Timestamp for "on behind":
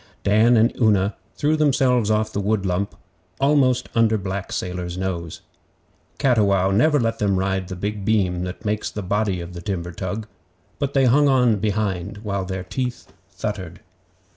11.27-12.17